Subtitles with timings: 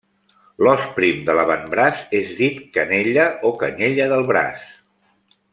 [0.67, 4.69] L'os prim de l'avantbraç és dit canella o canyella del braç.